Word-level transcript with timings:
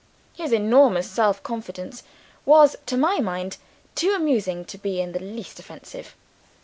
His 0.33 0.51
enormous 0.51 1.07
self 1.07 1.43
confidence 1.43 2.01
was, 2.43 2.75
to 2.87 2.97
my 2.97 3.19
mind, 3.19 3.57
too 3.93 4.13
amusing 4.15 4.65
to 4.65 4.79
be 4.79 4.99
in 4.99 5.11
the 5.11 5.19
least 5.19 5.59
offensive. 5.59 6.15